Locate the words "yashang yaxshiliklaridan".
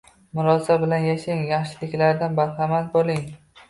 1.09-2.43